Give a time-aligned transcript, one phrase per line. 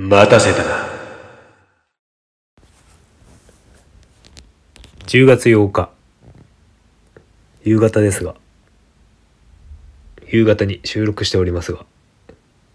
[0.00, 0.86] 待たせたな。
[5.08, 5.90] 10月8日。
[7.64, 8.36] 夕方ですが。
[10.28, 11.84] 夕方に収録しておりますが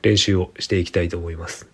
[0.02, 1.70] 練習をしていきたいと思います。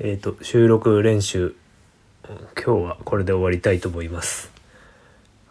[0.00, 1.56] えっ、と収録練習
[2.54, 4.52] 今日はこれで終わりたいと思います。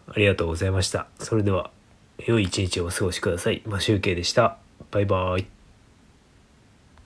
[0.08, 1.06] ありがとうございました。
[1.18, 1.70] それでは
[2.26, 3.62] 良い一日をお過ごしください。
[3.66, 4.56] 真集計でした。
[4.90, 5.57] バイバーイ。